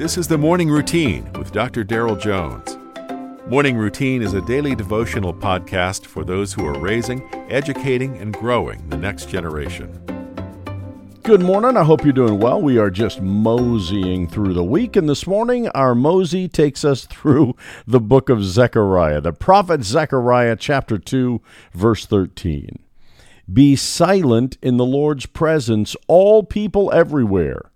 This 0.00 0.16
is 0.16 0.26
the 0.26 0.38
Morning 0.38 0.70
Routine 0.70 1.30
with 1.34 1.52
Dr. 1.52 1.84
Darrell 1.84 2.16
Jones. 2.16 2.78
Morning 3.46 3.76
Routine 3.76 4.22
is 4.22 4.32
a 4.32 4.40
daily 4.40 4.74
devotional 4.74 5.34
podcast 5.34 6.06
for 6.06 6.24
those 6.24 6.54
who 6.54 6.64
are 6.64 6.78
raising, 6.78 7.22
educating, 7.50 8.16
and 8.16 8.32
growing 8.32 8.88
the 8.88 8.96
next 8.96 9.28
generation. 9.28 9.92
Good 11.22 11.42
morning. 11.42 11.76
I 11.76 11.84
hope 11.84 12.02
you're 12.02 12.14
doing 12.14 12.40
well. 12.40 12.62
We 12.62 12.78
are 12.78 12.88
just 12.88 13.20
moseying 13.20 14.26
through 14.26 14.54
the 14.54 14.64
week, 14.64 14.96
and 14.96 15.06
this 15.06 15.26
morning 15.26 15.68
our 15.74 15.94
mosey 15.94 16.48
takes 16.48 16.82
us 16.82 17.04
through 17.04 17.54
the 17.86 18.00
book 18.00 18.30
of 18.30 18.42
Zechariah, 18.42 19.20
the 19.20 19.34
prophet 19.34 19.84
Zechariah, 19.84 20.56
chapter 20.56 20.96
2, 20.96 21.42
verse 21.74 22.06
13. 22.06 22.78
Be 23.52 23.76
silent 23.76 24.56
in 24.62 24.78
the 24.78 24.86
Lord's 24.86 25.26
presence, 25.26 25.94
all 26.06 26.42
people 26.42 26.90
everywhere 26.90 27.70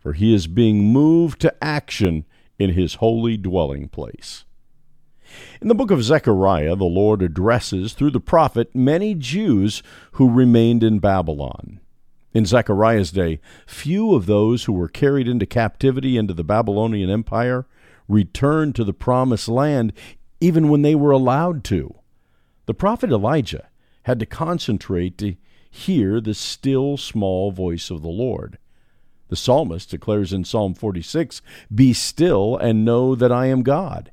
for 0.00 0.14
he 0.14 0.34
is 0.34 0.46
being 0.46 0.92
moved 0.92 1.40
to 1.40 1.54
action 1.62 2.24
in 2.58 2.70
his 2.70 2.94
holy 2.94 3.36
dwelling 3.36 3.88
place. 3.88 4.44
In 5.60 5.68
the 5.68 5.74
book 5.74 5.90
of 5.90 6.02
Zechariah, 6.02 6.74
the 6.74 6.84
Lord 6.84 7.22
addresses 7.22 7.92
through 7.92 8.10
the 8.10 8.20
prophet 8.20 8.74
many 8.74 9.14
Jews 9.14 9.82
who 10.12 10.28
remained 10.28 10.82
in 10.82 10.98
Babylon. 10.98 11.80
In 12.32 12.46
Zechariah's 12.46 13.12
day, 13.12 13.40
few 13.66 14.14
of 14.14 14.26
those 14.26 14.64
who 14.64 14.72
were 14.72 14.88
carried 14.88 15.28
into 15.28 15.46
captivity 15.46 16.16
into 16.16 16.34
the 16.34 16.44
Babylonian 16.44 17.10
Empire 17.10 17.66
returned 18.08 18.74
to 18.76 18.84
the 18.84 18.92
promised 18.92 19.48
land 19.48 19.92
even 20.40 20.68
when 20.68 20.82
they 20.82 20.94
were 20.94 21.10
allowed 21.10 21.64
to. 21.64 21.94
The 22.66 22.74
prophet 22.74 23.10
Elijah 23.10 23.68
had 24.04 24.18
to 24.20 24.26
concentrate 24.26 25.18
to 25.18 25.36
hear 25.70 26.20
the 26.20 26.34
still 26.34 26.96
small 26.96 27.52
voice 27.52 27.90
of 27.90 28.02
the 28.02 28.08
Lord. 28.08 28.58
The 29.30 29.36
psalmist 29.36 29.88
declares 29.88 30.32
in 30.32 30.44
Psalm 30.44 30.74
46 30.74 31.40
Be 31.72 31.92
still 31.92 32.56
and 32.56 32.84
know 32.84 33.14
that 33.14 33.30
I 33.30 33.46
am 33.46 33.62
God. 33.62 34.10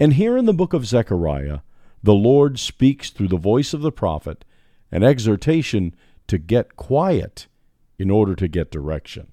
And 0.00 0.14
here 0.14 0.36
in 0.36 0.44
the 0.44 0.52
book 0.52 0.72
of 0.72 0.84
Zechariah, 0.84 1.60
the 2.02 2.12
Lord 2.12 2.58
speaks 2.58 3.10
through 3.10 3.28
the 3.28 3.36
voice 3.36 3.72
of 3.72 3.80
the 3.80 3.92
prophet 3.92 4.44
an 4.90 5.04
exhortation 5.04 5.94
to 6.26 6.36
get 6.36 6.76
quiet 6.76 7.46
in 7.96 8.10
order 8.10 8.34
to 8.34 8.48
get 8.48 8.72
direction. 8.72 9.28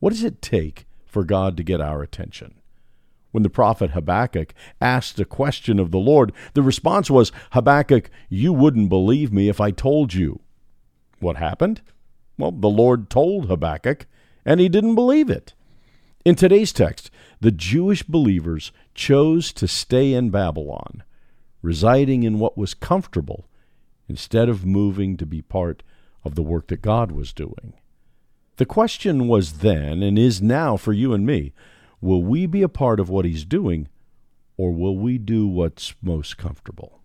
What 0.00 0.10
does 0.10 0.24
it 0.24 0.40
take 0.40 0.86
for 1.04 1.22
God 1.22 1.56
to 1.58 1.62
get 1.62 1.82
our 1.82 2.02
attention? 2.02 2.54
When 3.30 3.42
the 3.42 3.50
prophet 3.50 3.90
Habakkuk 3.90 4.54
asked 4.80 5.20
a 5.20 5.26
question 5.26 5.78
of 5.78 5.90
the 5.90 5.98
Lord, 5.98 6.32
the 6.54 6.62
response 6.62 7.10
was, 7.10 7.30
Habakkuk, 7.52 8.08
you 8.30 8.54
wouldn't 8.54 8.88
believe 8.88 9.32
me 9.34 9.50
if 9.50 9.60
I 9.60 9.70
told 9.70 10.14
you. 10.14 10.40
What 11.20 11.36
happened? 11.36 11.82
Well, 12.38 12.52
the 12.52 12.70
Lord 12.70 13.10
told 13.10 13.46
Habakkuk, 13.46 14.06
and 14.44 14.60
he 14.60 14.68
didn't 14.68 14.94
believe 14.94 15.30
it. 15.30 15.54
In 16.24 16.34
today's 16.34 16.72
text, 16.72 17.10
the 17.40 17.50
Jewish 17.50 18.02
believers 18.02 18.72
chose 18.94 19.52
to 19.52 19.68
stay 19.68 20.14
in 20.14 20.30
Babylon, 20.30 21.02
residing 21.60 22.22
in 22.22 22.38
what 22.38 22.56
was 22.56 22.72
comfortable 22.72 23.46
instead 24.08 24.48
of 24.48 24.64
moving 24.64 25.16
to 25.16 25.26
be 25.26 25.42
part 25.42 25.82
of 26.24 26.34
the 26.34 26.42
work 26.42 26.68
that 26.68 26.82
God 26.82 27.12
was 27.12 27.32
doing. 27.32 27.74
The 28.56 28.64
question 28.64 29.28
was 29.28 29.58
then 29.58 30.02
and 30.02 30.18
is 30.18 30.40
now 30.40 30.76
for 30.76 30.92
you 30.92 31.12
and 31.12 31.26
me 31.26 31.52
will 32.00 32.22
we 32.22 32.46
be 32.46 32.62
a 32.62 32.68
part 32.68 33.00
of 33.00 33.08
what 33.08 33.24
He's 33.24 33.44
doing, 33.44 33.88
or 34.56 34.72
will 34.72 34.96
we 34.96 35.18
do 35.18 35.46
what's 35.46 35.94
most 36.02 36.36
comfortable? 36.36 37.00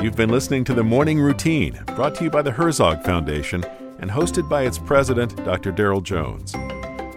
You've 0.00 0.16
been 0.16 0.30
listening 0.30 0.64
to 0.64 0.74
the 0.74 0.82
Morning 0.82 1.20
Routine, 1.20 1.80
brought 1.94 2.14
to 2.16 2.24
you 2.24 2.30
by 2.30 2.42
the 2.42 2.50
Herzog 2.50 3.04
Foundation 3.04 3.64
and 4.02 4.10
hosted 4.10 4.46
by 4.48 4.64
its 4.64 4.78
president, 4.78 5.36
Dr. 5.44 5.72
Darrell 5.72 6.02
Jones. 6.02 6.52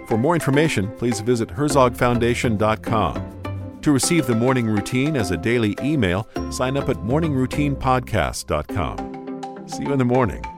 For 0.07 0.17
more 0.17 0.35
information, 0.35 0.89
please 0.97 1.19
visit 1.19 1.49
herzogfoundation.com. 1.49 3.31
To 3.81 3.91
receive 3.91 4.25
the 4.25 4.35
morning 4.35 4.67
routine 4.67 5.17
as 5.17 5.31
a 5.31 5.37
daily 5.37 5.75
email, 5.83 6.27
sign 6.51 6.77
up 6.77 6.87
at 6.89 6.97
morningroutinepodcast.com. 6.97 9.67
See 9.67 9.83
you 9.83 9.91
in 9.91 9.99
the 9.99 10.05
morning. 10.05 10.54